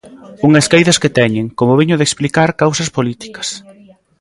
[0.47, 3.47] Unhas caídas que teñen, como veño de explicar, causas políticas.